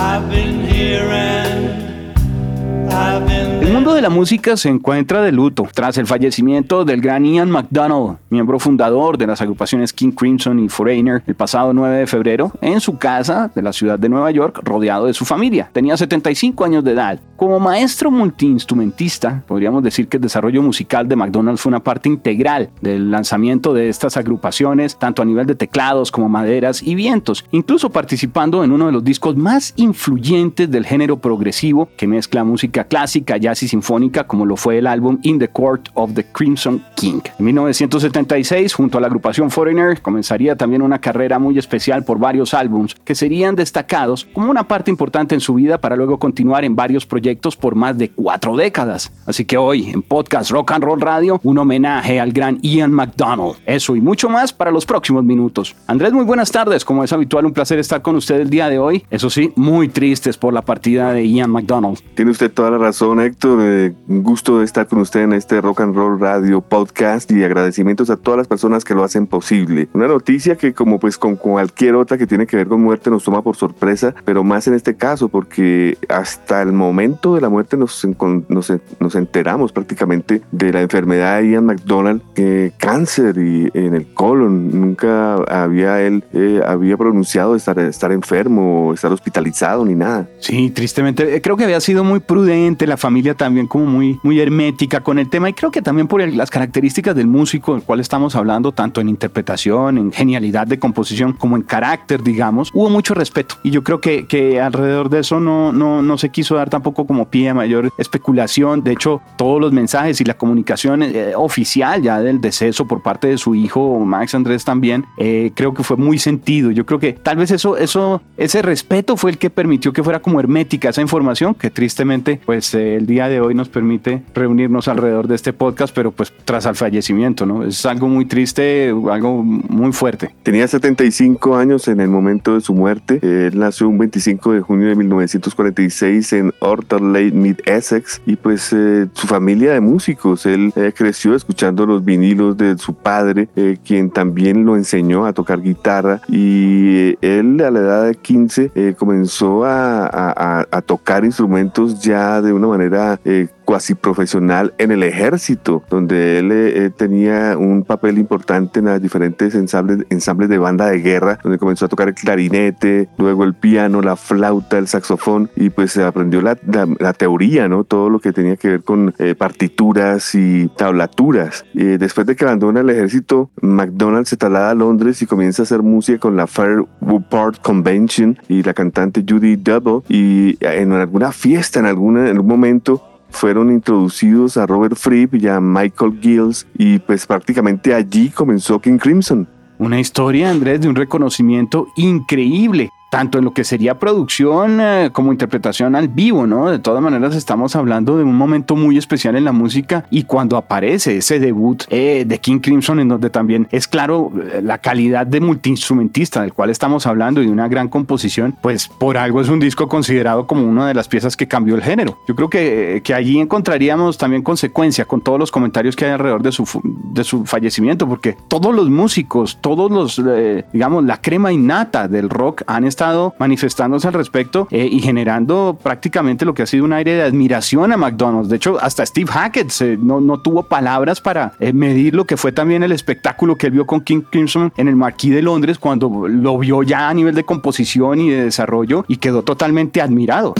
[0.00, 5.68] I've been here and I've been El mundo de la música se encuentra de luto
[5.74, 10.70] tras el fallecimiento del gran Ian McDonald, miembro fundador de las agrupaciones King Crimson y
[10.70, 14.60] Foreigner, el pasado 9 de febrero, en su casa de la ciudad de Nueva York,
[14.64, 15.68] rodeado de su familia.
[15.70, 17.20] Tenía 75 años de edad.
[17.36, 22.70] Como maestro multiinstrumentista, podríamos decir que el desarrollo musical de McDonald fue una parte integral
[22.80, 27.90] del lanzamiento de estas agrupaciones, tanto a nivel de teclados como maderas y vientos, incluso
[27.90, 33.36] participando en uno de los discos más influyentes del género progresivo que mezcla música clásica,
[33.36, 37.20] jazz y sinfónica, como lo fue el álbum In the Court of the Crimson King.
[37.38, 42.54] En 1976, junto a la agrupación Foreigner, comenzaría también una carrera muy especial por varios
[42.54, 46.76] álbums que serían destacados como una parte importante en su vida para luego continuar en
[46.76, 49.12] varios proyectos por más de cuatro décadas.
[49.26, 53.56] Así que hoy, en Podcast Rock and Roll Radio, un homenaje al gran Ian McDonald.
[53.66, 55.74] Eso y mucho más para los próximos minutos.
[55.86, 56.84] Andrés, muy buenas tardes.
[56.84, 59.04] Como es habitual, un placer estar con usted el día de hoy.
[59.10, 61.98] Eso sí, muy tristes por la partida de Ian McDonald.
[62.14, 63.47] Tiene usted toda la razón, Héctor.
[63.60, 68.10] Eh, un gusto estar con usted en este Rock and Roll Radio Podcast y agradecimientos
[68.10, 69.88] a todas las personas que lo hacen posible.
[69.94, 73.24] Una noticia que como pues con cualquier otra que tiene que ver con muerte nos
[73.24, 77.76] toma por sorpresa, pero más en este caso porque hasta el momento de la muerte
[77.76, 78.06] nos,
[78.48, 84.80] nos, enteramos prácticamente de la enfermedad de Ian McDonald, eh, cáncer y en el colon.
[84.80, 90.28] Nunca había él eh, había pronunciado estar, estar enfermo estar hospitalizado ni nada.
[90.38, 91.40] Sí, tristemente.
[91.40, 95.30] Creo que había sido muy prudente, la familia también como muy, muy hermética con el
[95.30, 98.72] tema y creo que también por el- las características del músico del cual estamos hablando,
[98.72, 103.54] tanto en interpretación, en genialidad de composición como en carácter, digamos, hubo mucho respeto.
[103.62, 107.06] Y yo creo que, que alrededor de eso no, no, no se quiso dar tampoco
[107.06, 108.82] como pie a mayor especulación.
[108.82, 113.28] De hecho, todos los mensajes y la comunicación eh, oficial ya del deceso por parte
[113.28, 116.70] de su hijo, Max Andrés también, eh, creo que fue muy sentido.
[116.72, 120.20] Yo creo que tal vez eso, eso, ese respeto fue el que permitió que fuera
[120.20, 124.88] como hermética esa información, que tristemente, pues eh, el día de hoy nos permite reunirnos
[124.88, 127.64] alrededor de este podcast, pero pues tras el fallecimiento, ¿no?
[127.64, 130.34] Es algo muy triste, algo muy fuerte.
[130.42, 133.18] Tenía 75 años en el momento de su muerte.
[133.22, 139.06] Él nació un 25 de junio de 1946 en Orterley, Mid Essex, y pues eh,
[139.12, 140.46] su familia de músicos.
[140.46, 145.32] Él eh, creció escuchando los vinilos de su padre, eh, quien también lo enseñó a
[145.32, 146.20] tocar guitarra.
[146.28, 151.24] Y eh, él a la edad de 15 eh, comenzó a, a- a- a tocar
[151.24, 156.90] instrumentos ya de una manera eh, cuasi profesional en el ejército, donde él eh, eh,
[156.90, 161.84] tenía un papel importante en las diferentes ensambles, ensambles de banda de guerra, donde comenzó
[161.84, 166.56] a tocar el clarinete, luego el piano, la flauta, el saxofón, y pues aprendió la,
[166.66, 167.84] la- la teoría, ¿no?
[167.84, 171.66] Todo lo que tenía que ver con eh, partituras y tablaturas.
[171.74, 175.82] Después de que abandona el ejército, McDonald se traslada a Londres y comienza a hacer
[175.82, 181.84] música con la Fairport Convention y la cantante Judy Double, y en alguna fiesta, en,
[181.86, 187.26] alguna, en algún momento, fueron introducidos a Robert Fripp y a Michael Gills y pues
[187.26, 189.48] prácticamente allí comenzó King Crimson.
[189.78, 192.90] Una historia, Andrés, de un reconocimiento increíble.
[193.10, 196.70] Tanto en lo que sería producción eh, como interpretación al vivo, ¿no?
[196.70, 200.56] De todas maneras estamos hablando de un momento muy especial en la música y cuando
[200.56, 205.26] aparece ese debut eh, de King Crimson en donde también es claro eh, la calidad
[205.26, 209.48] de multiinstrumentista del cual estamos hablando y de una gran composición, pues por algo es
[209.48, 212.18] un disco considerado como una de las piezas que cambió el género.
[212.28, 216.42] Yo creo que, que allí encontraríamos también consecuencia con todos los comentarios que hay alrededor
[216.42, 216.64] de su,
[217.12, 222.28] de su fallecimiento, porque todos los músicos, todos los, eh, digamos, la crema innata del
[222.28, 222.97] rock han estado
[223.38, 227.92] manifestándose al respecto eh, y generando prácticamente lo que ha sido un aire de admiración
[227.92, 228.48] a McDonald's.
[228.48, 232.52] De hecho, hasta Steve Hackett no, no tuvo palabras para eh, medir lo que fue
[232.52, 236.28] también el espectáculo que él vio con King Crimson en el Marquis de Londres cuando
[236.28, 240.54] lo vio ya a nivel de composición y de desarrollo y quedó totalmente admirado.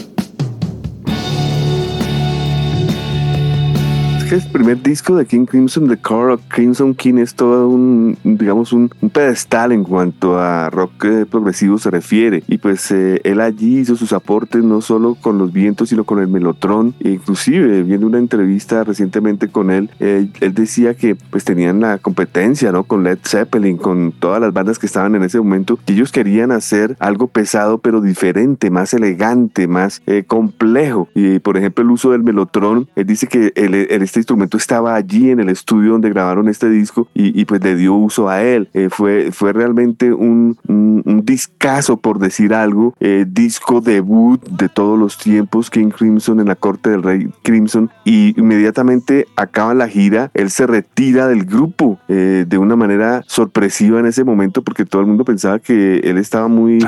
[4.28, 8.18] Que el primer disco de King Crimson, The Core of Crimson King, es todo un,
[8.24, 12.42] digamos, un, pedestal en cuanto a rock eh, progresivo se refiere.
[12.46, 16.18] Y pues eh, él allí hizo sus aportes no solo con los vientos, sino con
[16.18, 16.94] el melotron.
[17.00, 22.70] E inclusive, viendo una entrevista recientemente con él, él decía que pues tenían la competencia,
[22.70, 22.84] ¿no?
[22.84, 26.52] Con Led Zeppelin, con todas las bandas que estaban en ese momento, que ellos querían
[26.52, 31.08] hacer algo pesado pero diferente, más elegante, más eh, complejo.
[31.14, 35.30] Y por ejemplo, el uso del melotron, él dice que el, este instrumento estaba allí
[35.30, 38.68] en el estudio donde grabaron este disco y, pues le dio uso a él.
[38.74, 44.98] Eh, fue, fue realmente un, un, discazo, por decir algo, eh, disco debut de todos
[44.98, 50.30] los tiempos, King Crimson en la corte del rey Crimson, y inmediatamente acaba la gira,
[50.34, 55.02] él se retira del grupo eh, de una manera sorpresiva en ese momento porque todo
[55.02, 56.78] el mundo pensaba que él estaba muy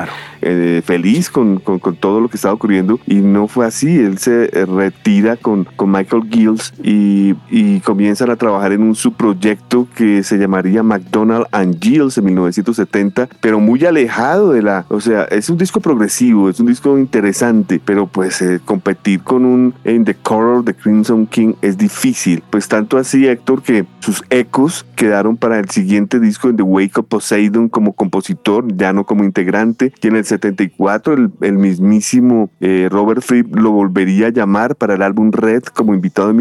[0.84, 4.46] feliz con, con, con, todo lo que estaba ocurriendo y no fue así, él se
[4.66, 7.19] retira con, con Michael Gills y,
[7.50, 13.28] y comienzan a trabajar en un subproyecto que se llamaría McDonald and Gills en 1970,
[13.40, 17.80] pero muy alejado de la, o sea, es un disco progresivo, es un disco interesante,
[17.84, 22.68] pero pues eh, competir con un In the Color de Crimson King es difícil, pues
[22.68, 27.06] tanto así Héctor que sus ecos quedaron para el siguiente disco en The Wake of
[27.06, 32.88] Poseidon como compositor, ya no como integrante, y en el 74 el, el mismísimo eh,
[32.90, 36.36] Robert Fripp lo volvería a llamar para el álbum Red como invitado en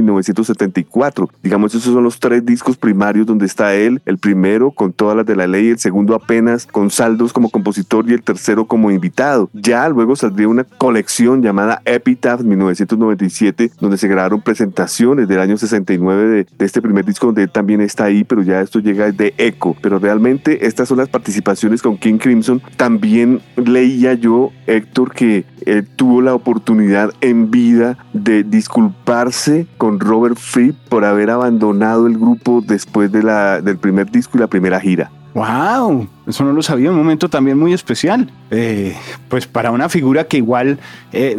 [0.69, 1.29] 1974.
[1.43, 5.25] Digamos, esos son los tres discos primarios donde está él, el primero con todas las
[5.25, 9.49] de la ley, el segundo apenas con saldos como compositor y el tercero como invitado.
[9.53, 16.27] Ya luego saldría una colección llamada Epitaph 1997, donde se grabaron presentaciones del año 69
[16.27, 19.33] de, de este primer disco donde él también está ahí, pero ya esto llega de
[19.37, 19.75] eco.
[19.81, 22.61] Pero realmente estas son las participaciones con King Crimson.
[22.77, 30.37] También leía yo, Héctor, que él tuvo la oportunidad en vida de disculparse con Robert
[30.37, 34.79] Fripp por haber abandonado el grupo después de la, del primer disco y la primera
[34.79, 35.11] gira.
[35.33, 36.07] ¡Wow!
[36.27, 38.31] Eso no lo sabía, un momento también muy especial.
[38.51, 38.95] Eh,
[39.27, 40.79] pues para una figura que igual
[41.11, 41.37] eh,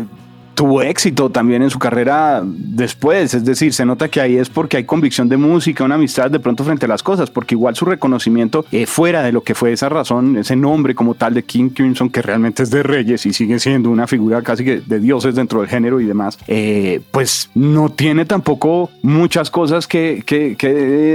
[0.60, 4.76] tuvo éxito también en su carrera después, es decir, se nota que ahí es porque
[4.76, 7.86] hay convicción de música, una amistad de pronto frente a las cosas, porque igual su
[7.86, 11.70] reconocimiento eh, fuera de lo que fue esa razón, ese nombre como tal de King
[11.70, 15.34] Crimson, que realmente es de Reyes y sigue siendo una figura casi que de dioses
[15.34, 20.22] dentro del género y demás, eh, pues no tiene tampoco muchas cosas que,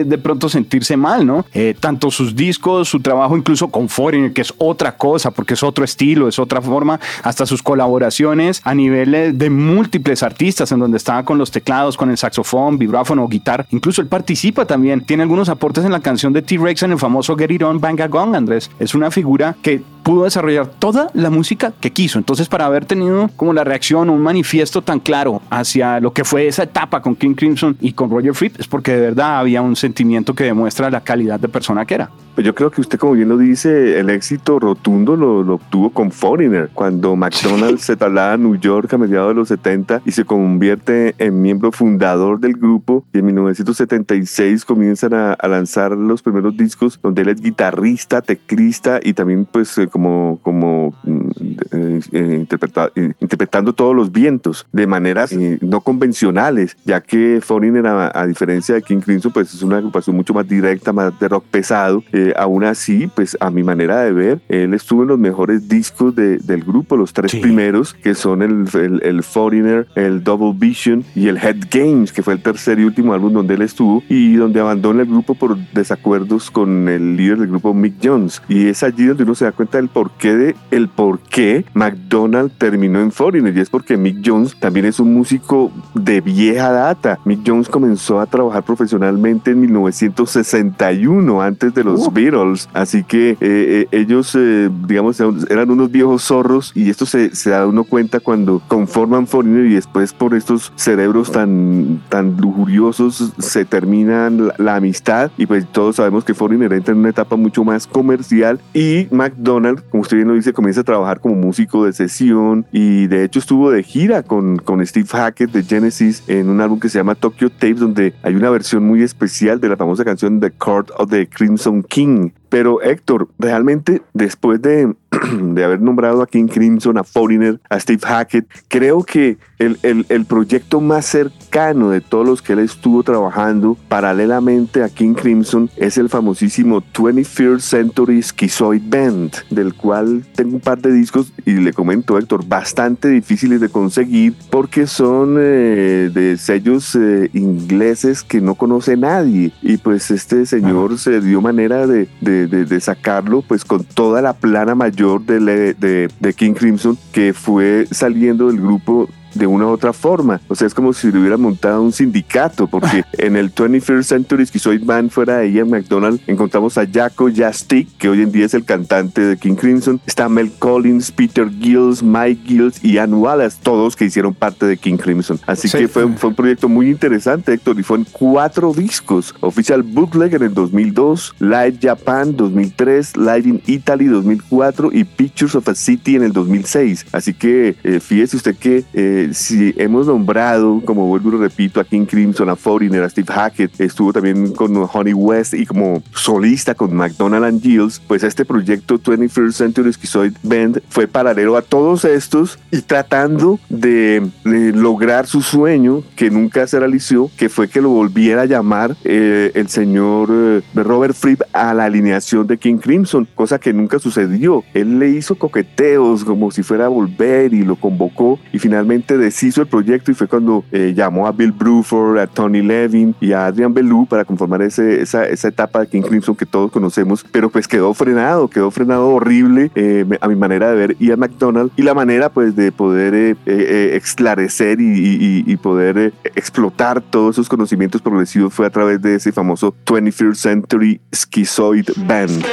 [0.08, 1.46] de pronto sentirse mal, ¿no?
[1.54, 5.62] Eh, tanto sus discos, su trabajo incluso con Foreigner, que es otra cosa, porque es
[5.62, 10.98] otro estilo, es otra forma, hasta sus colaboraciones a nivel de múltiples artistas en donde
[10.98, 13.66] estaba con los teclados, con el saxofón, vibráfono, guitarra.
[13.72, 15.02] Incluso él participa también.
[15.02, 18.00] Tiene algunos aportes en la canción de T-Rex en el famoso Get It On Bang
[18.10, 18.72] Gong, Andrés.
[18.80, 22.20] Es una figura que pudo desarrollar toda la música que quiso.
[22.20, 26.24] Entonces, para haber tenido como la reacción o un manifiesto tan claro hacia lo que
[26.24, 29.64] fue esa etapa con King Crimson y con Roger Fripp, es porque de verdad había
[29.64, 32.12] un sentimiento que demuestra la calidad de persona que era.
[32.36, 35.90] Pues yo creo que usted, como bien lo dice, el éxito rotundo lo, lo obtuvo
[35.90, 40.12] con Foreigner, cuando McDonald's se traslada a New York a mediados de los 70 y
[40.12, 43.06] se convierte en miembro fundador del grupo.
[43.14, 49.14] Y en 1976 comienzan a, lanzar los primeros discos donde él es guitarrista, teclista y
[49.14, 51.30] también pues eh, como, como mm,
[51.72, 58.28] eh, eh, interpretando todos los vientos de maneras no convencionales, ya que Foreigner, a, a,
[58.28, 62.04] diferencia de King Crimson, pues es una agrupación mucho más directa, más de rock pesado
[62.36, 66.40] aún así, pues a mi manera de ver, él estuvo en los mejores discos de,
[66.40, 68.68] del grupo, los tres primeros, que son el,
[69.02, 73.14] el, Foreigner, el Double Vision y el Head Games, que fue el tercer y último
[73.14, 77.48] álbum donde él estuvo y donde abandona el grupo por desacuerdos con el líder del
[77.48, 78.42] grupo, Mick Jones.
[78.50, 82.52] Y es allí donde uno se da cuenta del porqué de el por qué McDonald
[82.58, 87.20] terminó en Foreigner y es porque Mick Jones también es un músico de vieja data.
[87.26, 92.68] Mick Jones comenzó a trabajar profesionalmente en 1961, antes de los Beatles.
[92.74, 95.20] Así que eh, eh, ellos, eh, digamos,
[95.50, 99.76] eran unos viejos zorros y esto se, se, da uno cuenta cuando conforman Foreigner y
[99.76, 106.26] después por estos cerebros tan, tan lujuriosos se termina la, amistad y pues todos sabemos
[106.26, 110.34] que Foreigner entra en una etapa mucho más comercial y McDonald, como usted bien lo
[110.34, 114.58] dice, comienza a trabajar como músico de sesión y de hecho estuvo de gira con,
[114.58, 118.36] con Steve Hackett de Genesis en un álbum que se llama Tokyo Tapes donde hay
[118.36, 122.82] una versión muy especial de la famosa canción The Court of the Crimson King Pero
[122.82, 124.96] Héctor, realmente después de,
[125.42, 130.06] de haber nombrado a King Crimson, a Foreigner, a Steve Hackett, creo que el, el,
[130.10, 135.70] el, proyecto más cercano de todos los que él estuvo trabajando paralelamente a King Crimson
[135.78, 141.54] es el famosísimo 21st Century Schizoid Band, del cual tengo un par de discos y
[141.54, 148.42] le comento Héctor, bastante difíciles de conseguir porque son eh, de sellos eh, ingleses que
[148.42, 149.54] no conoce nadie.
[149.62, 154.34] Y pues este señor se dio manera de, de, de, sacarlo pues con toda la
[154.34, 159.94] plana mayor de, de King Crimson que fue saliendo del grupo de una u otra
[159.94, 160.42] forma.
[160.48, 164.46] O sea, es como si le hubiera montado un sindicato, porque en el 21st Century
[164.46, 168.54] Schizoid Band fuera de Ian McDonald encontramos a Jaco Jastic, que hoy en día es
[168.54, 173.58] el cantante de King Crimson, está Mel Collins, Peter Gills, Mike Gills y Ann Wallace,
[173.62, 175.40] todos que hicieron parte de King Crimson.
[175.46, 175.78] Así sí.
[175.78, 179.34] que fue, fue, un proyecto muy interesante, Héctor, y fue en cuatro discos.
[179.42, 185.68] Official Bootleg en el 2002, Live Japan 2003, Live in Italy 2004 y Pictures of
[185.68, 187.08] a City en el 2006.
[187.12, 191.80] Así que eh, fíjese usted que eh, si hemos nombrado, como vuelvo y lo repito,
[191.80, 196.04] a King Crimson, a Foreigner, a Steve Hackett, estuvo también con Honey West y como
[196.14, 201.62] solista con McDonald and Gills, pues este proyecto 21st Century Schizoid Band fue paralelo a
[201.62, 207.68] todos estos y tratando de, de lograr su sueño que nunca se realizó, que fue
[207.68, 212.58] que lo volviera a llamar eh, el señor eh, Robert Fripp a la alineación de
[212.58, 214.64] King Crimson, cosa que nunca sucedió.
[214.74, 219.62] Él le hizo coqueteos como si fuera a volver y lo convocó y finalmente deshizo
[219.62, 223.48] el proyecto y fue cuando eh, llamó a Bill Bruford, a Tony Levin y a
[223.48, 227.50] Adrian Bellew para conformar ese, esa, esa, etapa de King Crimson que todos conocemos, pero
[227.50, 231.84] pues quedó frenado, quedó frenado horrible eh, a mi manera de ver Ian McDonald y
[231.84, 233.14] la manera pues de poder
[233.46, 239.16] eh, esclarecer y, y, y poder explotar todos esos conocimientos progresivos fue a través de
[239.16, 242.46] ese famoso 21st Century Schizoid Band.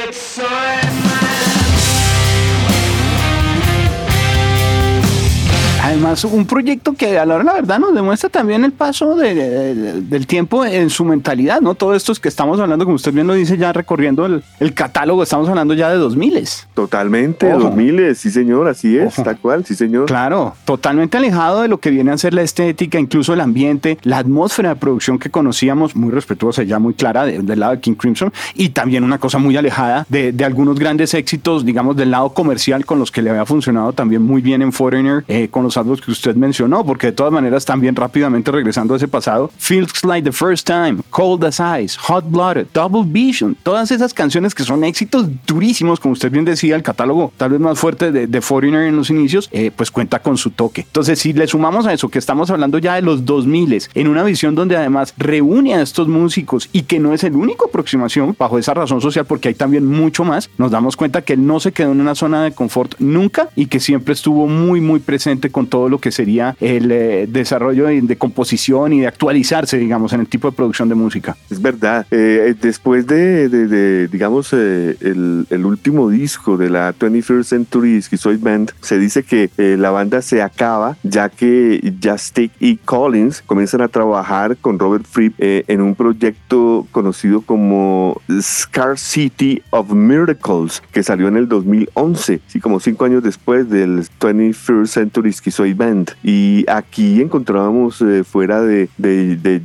[5.93, 9.35] Además, un proyecto que a la hora la verdad nos demuestra también el paso de,
[9.35, 11.75] de, del tiempo en su mentalidad, ¿no?
[11.75, 14.73] Todo esto es que estamos hablando, como usted bien lo dice, ya recorriendo el, el
[14.73, 16.49] catálogo, estamos hablando ya de 2000.
[16.73, 17.65] Totalmente, Ojo.
[17.65, 19.21] 2000, sí señor, así es, Ojo.
[19.21, 20.07] tal cual, sí señor.
[20.07, 24.17] Claro, totalmente alejado de lo que viene a ser la estética, incluso el ambiente, la
[24.17, 27.93] atmósfera de producción que conocíamos, muy respetuosa, ya muy clara de, del lado de King
[27.93, 32.31] Crimson, y también una cosa muy alejada de, de, algunos grandes éxitos, digamos, del lado
[32.33, 35.77] comercial con los que le había funcionado también muy bien en Foreigner, eh, con los
[35.83, 40.03] álbumes que usted mencionó, porque de todas maneras también rápidamente regresando a ese pasado, Feels
[40.03, 44.63] Like the First Time, Cold as Ice, Hot Blooded, Double Vision, todas esas canciones que
[44.63, 48.41] son éxitos durísimos, como usted bien decía, el catálogo tal vez más fuerte de, de
[48.41, 50.81] Foreigner en los inicios, eh, pues cuenta con su toque.
[50.81, 53.63] Entonces, si le sumamos a eso, que estamos hablando ya de los 2000
[53.93, 57.65] en una visión donde además reúne a estos músicos y que no es el único
[57.65, 61.45] aproximación bajo esa razón social, porque hay también mucho más, nos damos cuenta que él
[61.45, 64.99] no se quedó en una zona de confort nunca y que siempre estuvo muy, muy
[64.99, 69.79] presente con todo lo que sería el eh, desarrollo de, de, composición y de actualizarse,
[69.79, 71.35] digamos, en el tipo de producción de música.
[71.49, 72.05] Es verdad.
[72.11, 77.99] Eh, después de, de, de digamos, eh, el, el, último disco de la 21st Century
[77.99, 83.41] Schizoid Band, se dice que eh, la banda se acaba ya que Justic y Collins
[83.41, 89.91] comienzan a trabajar con Robert Fripp eh, en un proyecto conocido como Scar City of
[89.91, 95.62] Miracles, que salió en el 2011, sí, como cinco años después del 21st Century Schizoid
[95.71, 96.11] Band.
[96.21, 99.61] Y aquí encontrábamos eh, fuera de, de, de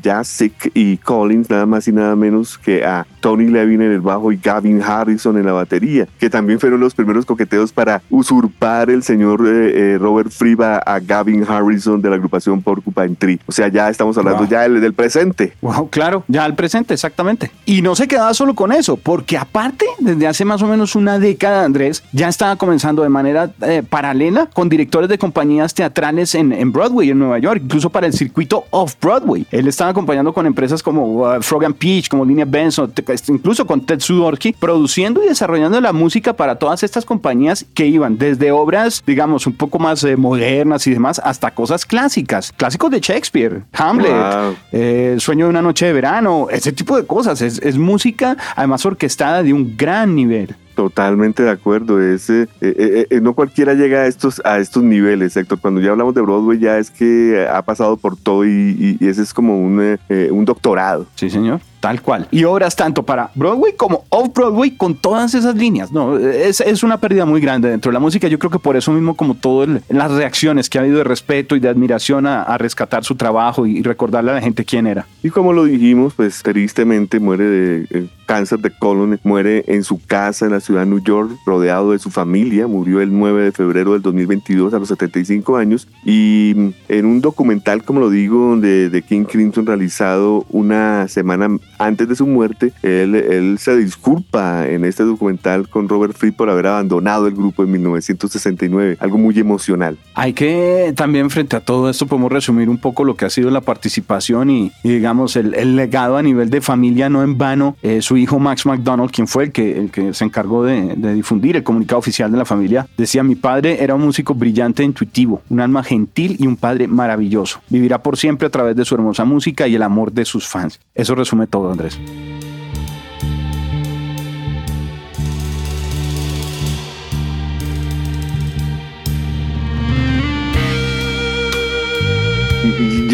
[0.74, 4.36] y Collins nada más y nada menos que a Tony Levin en el bajo y
[4.36, 9.46] Gavin Harrison en la batería, que también fueron los primeros coqueteos para usurpar el señor
[9.46, 13.40] eh, eh, Robert Fripp a, Gavin Harrison de la agrupación Porcupine Tree.
[13.46, 14.48] O sea, ya estamos hablando wow.
[14.48, 15.54] ya del, del, presente.
[15.60, 17.50] Wow, claro, ya el presente, exactamente.
[17.64, 21.18] Y no se quedaba solo con eso, porque aparte, desde hace más o menos una
[21.18, 26.52] década, Andrés, ya estaba comenzando de manera eh, paralela con directores de compañías teatrales en,
[26.52, 29.46] en, Broadway en Nueva York, incluso para el circuito off-Broadway.
[29.50, 32.90] Él estaba acompañando con empresas como uh, Frog and Peach, como Línea Benson,
[33.28, 38.18] incluso con Ted Sudorky, produciendo y desarrollando la música para todas estas compañías que iban
[38.18, 43.00] desde obras, digamos, un poco más eh, modernas y demás, hasta cosas clásicas, clásicos de
[43.00, 44.56] Shakespeare, Hamlet, wow.
[44.72, 47.40] eh, Sueño de una noche de verano, ese tipo de cosas.
[47.42, 50.56] Es, es música, además orquestada de un gran nivel.
[50.78, 52.00] Totalmente de acuerdo.
[52.00, 55.58] Es, eh, eh, eh, no cualquiera llega a estos, a estos niveles, Héctor.
[55.58, 59.22] Cuando ya hablamos de Broadway, ya es que ha pasado por todo y, y ese
[59.22, 59.98] es como un,
[60.30, 61.04] un doctorado.
[61.16, 61.60] Sí, señor.
[61.80, 62.26] Tal cual.
[62.30, 65.92] Y obras tanto para Broadway como Off-Broadway con todas esas líneas.
[65.92, 68.26] No, es, es, una pérdida muy grande dentro de la música.
[68.26, 71.54] Yo creo que por eso mismo, como todas las reacciones que ha habido de respeto
[71.54, 75.06] y de admiración a, a, rescatar su trabajo y recordarle a la gente quién era.
[75.22, 80.46] Y como lo dijimos, pues tristemente muere de cáncer de colon, muere en su casa
[80.46, 82.66] en la ciudad de New York, rodeado de su familia.
[82.66, 85.88] Murió el 9 de febrero del 2022 a los 75 años.
[86.04, 91.48] Y en un documental, como lo digo, de, de King Crimson realizado una semana
[91.78, 96.50] antes de su muerte, él, él, se disculpa en este documental con Robert Fripp por
[96.50, 99.96] haber abandonado el grupo en 1969, algo muy emocional.
[100.14, 103.50] Hay que también frente a todo esto podemos resumir un poco lo que ha sido
[103.50, 107.76] la participación y, y digamos el, el, legado a nivel de familia, no en vano,
[107.82, 111.14] eh, su hijo Max McDonald, quien fue el que, el que se encargó de, de
[111.14, 114.86] difundir el comunicado oficial de la familia, decía mi padre era un músico brillante e
[114.86, 117.60] intuitivo, un alma gentil y un padre maravilloso.
[117.68, 120.80] Vivirá por siempre a través de su hermosa música y el amor de sus fans.
[120.94, 121.70] Eso resume todo.
[121.70, 121.98] Andrés.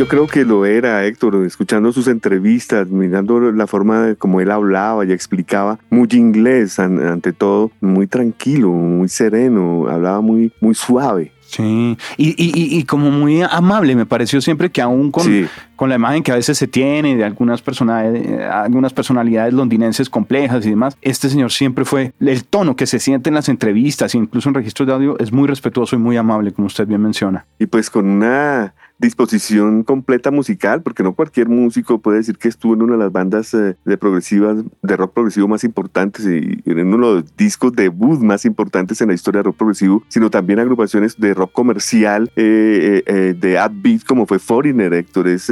[0.05, 4.51] Yo creo que lo era, Héctor, escuchando sus entrevistas, mirando la forma de como él
[4.51, 11.33] hablaba y explicaba, muy inglés ante todo, muy tranquilo, muy sereno, hablaba muy, muy suave.
[11.41, 15.47] Sí, y, y, y, como muy amable, me pareció siempre que aún con, sí.
[15.77, 20.67] con la imagen que a veces se tiene de algunas, personalidades, algunas personalidades londinenses complejas
[20.67, 24.51] y demás, este señor siempre fue, el tono que se siente en las entrevistas, incluso
[24.51, 27.47] en registros de audio, es muy respetuoso y muy amable, como usted bien menciona.
[27.59, 32.75] Y pues con una disposición completa musical, porque no cualquier músico puede decir que estuvo
[32.75, 36.95] en una de las bandas eh, de progresivas, de rock progresivo más importantes y en
[36.95, 40.61] uno de los discos debut más importantes en la historia de rock progresivo, sino también
[40.61, 45.29] agrupaciones de rock comercial eh, eh, de upbeat como fue Foreigner, Héctor.
[45.29, 45.51] Es,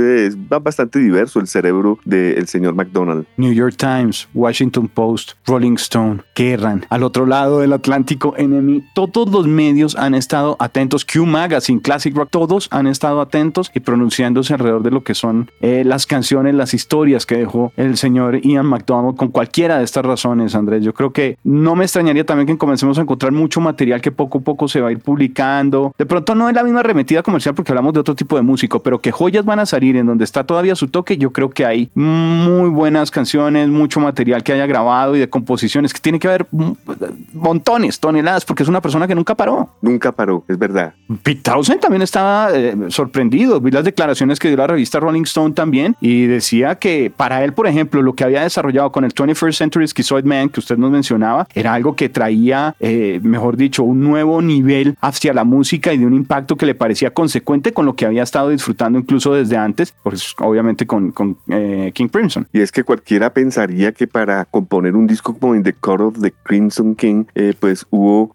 [0.62, 3.26] bastante diverso el cerebro del señor McDonald.
[3.36, 9.30] New York Times, Washington Post, Rolling Stone, Kerrang, al otro lado del Atlántico, Enemy, todos
[9.30, 13.31] los medios han estado atentos, Q Magazine, Classic Rock, todos han estado atentos
[13.74, 17.96] y pronunciándose alrededor de lo que son eh, las canciones, las historias que dejó el
[17.96, 20.84] señor Ian McDonald con cualquiera de estas razones, Andrés.
[20.84, 24.38] Yo creo que no me extrañaría también que comencemos a encontrar mucho material que poco
[24.38, 25.94] a poco se va a ir publicando.
[25.96, 28.82] De pronto no es la misma arremetida comercial porque hablamos de otro tipo de músico,
[28.82, 31.16] pero que joyas van a salir en donde está todavía su toque.
[31.16, 35.94] Yo creo que hay muy buenas canciones, mucho material que haya grabado y de composiciones
[35.94, 36.46] que tiene que haber
[37.32, 39.70] montones, toneladas, porque es una persona que nunca paró.
[39.80, 40.92] Nunca paró, es verdad.
[41.22, 45.54] Pete Townsend también estaba eh, sorprendido Vi las declaraciones que dio la revista Rolling Stone
[45.54, 49.52] también y decía que para él, por ejemplo, lo que había desarrollado con el 21st
[49.52, 54.00] Century Schizoid Man que usted nos mencionaba era algo que traía, eh, mejor dicho, un
[54.00, 57.94] nuevo nivel hacia la música y de un impacto que le parecía consecuente con lo
[57.94, 62.46] que había estado disfrutando incluso desde antes, pues obviamente con, con eh, King Crimson.
[62.52, 66.20] Y es que cualquiera pensaría que para componer un disco como In the Core of
[66.20, 68.32] the Crimson King, eh, pues hubo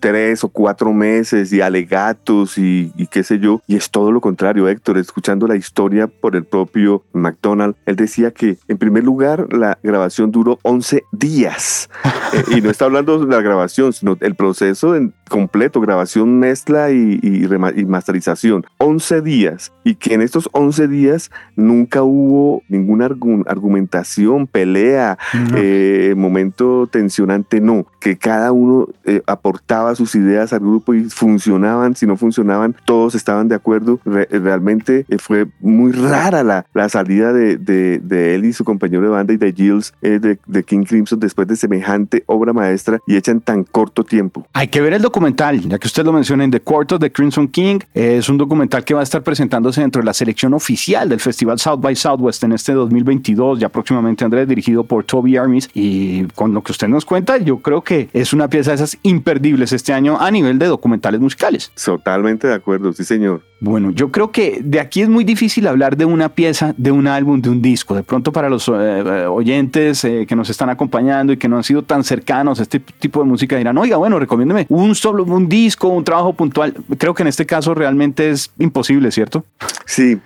[0.00, 4.20] tres o cuatro meses y alegatos y, y qué sé yo, y es todo lo
[4.20, 9.50] contrario, Héctor, escuchando la historia por el propio McDonald, él decía que en primer lugar
[9.50, 11.88] la grabación duró 11 días.
[12.34, 16.90] eh, y no está hablando de la grabación, sino el proceso en completo, grabación, mezcla
[16.90, 18.66] y, y, y, masterización.
[18.76, 19.72] 11 días.
[19.84, 23.06] Y que en estos 11 días nunca hubo ninguna
[23.46, 25.56] argumentación, pelea, no.
[25.56, 27.86] eh, momento tensionante, no.
[28.00, 33.14] Que cada uno eh, aportaba sus ideas al grupo y funcionaban, si no funcionaban, todos
[33.14, 38.34] estaban de acuerdo re realmente eh, fue muy rara la, la salida de, de, de,
[38.34, 41.46] él y su compañero de banda y de Gilles eh, de, de, King Crimson después
[41.48, 44.46] de semejante obra maestra y hecha en tan corto tiempo.
[44.52, 47.48] Hay que ver el documental, ya que usted lo menciona en The of the Crimson
[47.48, 47.78] King.
[47.94, 51.20] Eh, es un documental que va a estar presentándose dentro de la selección oficial del
[51.20, 55.70] Festival South by Southwest en este 2022, ya próximamente Andrés, dirigido por Toby Armis.
[55.74, 58.98] Y con lo que usted nos cuenta, yo creo que es una pieza de esas
[59.02, 61.72] imperdibles este año a nivel de documentales musicales.
[61.82, 63.42] Totalmente de acuerdo, sí señor.
[63.60, 67.06] Bueno, yo creo que de aquí es muy difícil hablar de una pieza, de un
[67.06, 67.94] álbum, de un disco.
[67.94, 71.64] De pronto para los eh, oyentes eh, que nos están acompañando y que no han
[71.64, 75.48] sido tan cercanos a este tipo de música dirán, oiga, bueno, recomiéndeme un solo, un
[75.48, 76.74] disco, un trabajo puntual.
[76.98, 79.44] Creo que en este caso realmente es imposible, ¿cierto?
[79.86, 80.18] Sí,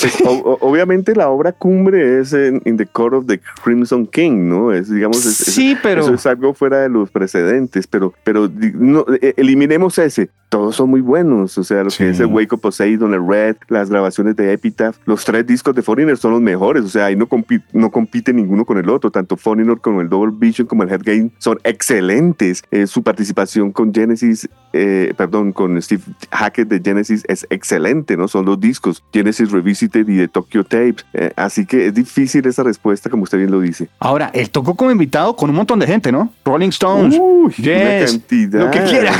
[0.00, 4.48] Pues, o- obviamente la obra cumbre es en In the Court of the Crimson King,
[4.48, 4.72] ¿no?
[4.72, 8.50] Es, digamos, es- es- Sí, pero- eso es algo fuera de los precedentes, pero, pero
[8.74, 10.30] no, eh, eliminemos ese.
[10.50, 11.98] Todos son muy buenos, o sea, lo Sí.
[12.04, 15.74] que es el Wake Up Poseidon, el Red, las grabaciones de Epitaph, los tres discos
[15.74, 18.88] de Foreigner son los mejores, o sea, ahí no, compi- no compite ninguno con el
[18.88, 22.62] otro, tanto Foreigner como el Double Vision como el Headgame son excelentes.
[22.70, 28.28] Eh, su participación con Genesis, eh, perdón, con Steve Hackett de Genesis es excelente, ¿no?
[28.28, 32.62] Son los discos, Genesis Revisited y de Tokyo Tapes, Eh, así que es difícil esa
[32.62, 33.88] respuesta, como usted bien lo dice.
[33.98, 36.32] Ahora, él tocó como invitado con un montón de gente, ¿no?
[36.44, 38.60] Rolling Stones, Uy, Yes, una cantidad.
[38.64, 39.12] lo que quiera.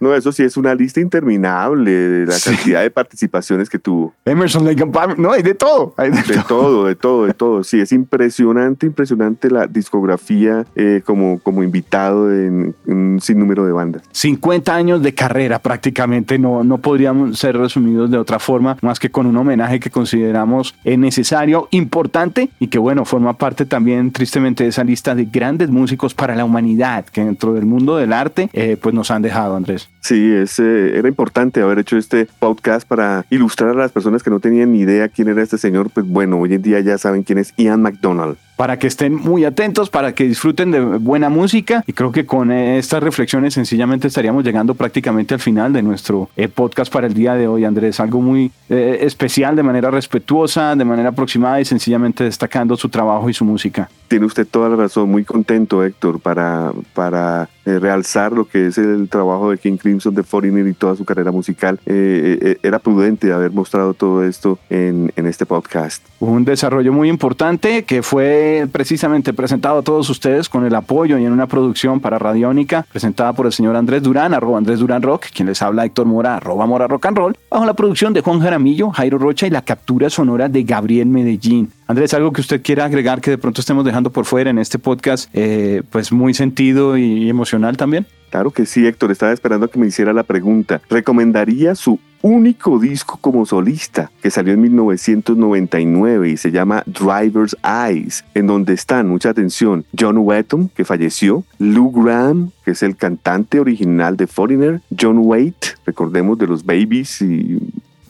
[0.00, 2.50] No, eso sí es una lista interminable de la Sí.
[2.54, 4.14] cantidad de participaciones que tuvo.
[4.24, 5.94] Emerson, Lake and Palmer, no, hay de todo.
[5.96, 6.44] hay de De todo.
[6.44, 7.64] todo, de todo, de todo.
[7.64, 14.02] Sí, es impresionante, impresionante la discografía eh, como, como invitado en un sinnúmero de bandas.
[14.12, 19.10] 50 años de carrera prácticamente no, no podríamos ser resumidos de otra forma más que
[19.10, 24.64] con un homenaje que consideramos eh, necesario, importante y que bueno, forma parte también tristemente
[24.64, 28.48] de esa lista de grandes músicos para la humanidad que dentro del mundo del arte
[28.52, 29.87] eh, pues nos han dejado Andrés.
[30.00, 34.30] Sí, es, eh, era importante haber hecho este podcast para ilustrar a las personas que
[34.30, 35.90] no tenían ni idea quién era este señor.
[35.90, 38.36] Pues bueno, hoy en día ya saben quién es Ian McDonald.
[38.56, 41.84] para que estén muy atentos, para que disfruten de buena música.
[41.86, 46.28] Y creo que con eh, estas reflexiones sencillamente estaríamos llegando prácticamente al final de nuestro
[46.36, 48.00] eh, podcast para el día de hoy, Andrés.
[48.00, 53.30] Algo muy eh, especial, de manera respetuosa, de manera aproximada y sencillamente destacando su trabajo
[53.30, 53.88] y su música.
[54.08, 58.78] Tiene usted toda la razón, muy contento Héctor para, para eh, realzar lo que es
[58.78, 61.78] el trabajo de King Crimson, de Foreigner y toda su carrera musical.
[61.84, 66.02] Eh, eh, era prudente haber mostrado todo esto en, este podcast.
[66.20, 71.26] Un desarrollo muy importante que fue precisamente presentado a todos ustedes con el apoyo y
[71.26, 75.26] en una producción para Radiónica presentada por el señor Andrés Durán, arroba Andrés Durán Rock,
[75.34, 78.40] quien les habla Héctor Mora, arroba Mora Rock and Roll, bajo la producción de Juan
[78.40, 81.70] Jaramillo, Jairo Rocha y la captura sonora de Gabriel Medellín.
[81.88, 84.78] Andrés, algo que usted quiera agregar que de pronto estemos dejando por fuera en este
[84.78, 88.06] podcast, eh, pues muy sentido y emocional también.
[88.28, 90.82] Claro que sí, Héctor, estaba esperando que me hiciera la pregunta.
[90.90, 98.22] ¿Recomendaría su único disco como solista que salió en 1999 y se llama Driver's Eyes,
[98.34, 103.60] en donde están, mucha atención, John Wetton, que falleció, Lou Graham, que es el cantante
[103.60, 107.58] original de Foreigner, John Waite, recordemos de los Babies y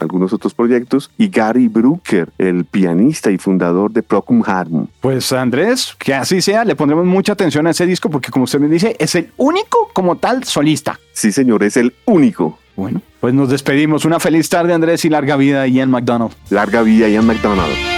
[0.04, 4.86] algunos otros proyectos, y Gary Brooker, el pianista y fundador de Procum Harum.
[5.00, 8.60] Pues Andrés, que así sea, le pondremos mucha atención a ese disco porque como usted
[8.60, 10.98] me dice, es el único como tal solista.
[11.12, 12.58] Sí, señor, es el único.
[12.76, 14.04] Bueno, pues nos despedimos.
[14.04, 16.32] Una feliz tarde, Andrés, y larga vida Ian McDonald.
[16.50, 17.97] Larga vida, Ian McDonald.